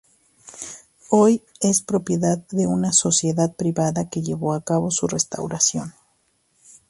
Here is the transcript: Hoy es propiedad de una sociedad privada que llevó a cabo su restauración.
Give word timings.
Hoy 1.09 1.43
es 1.59 1.83
propiedad 1.83 2.39
de 2.49 2.65
una 2.65 2.91
sociedad 2.91 3.53
privada 3.55 4.09
que 4.09 4.23
llevó 4.23 4.53
a 4.55 4.63
cabo 4.63 4.89
su 4.89 5.05
restauración. 5.05 5.93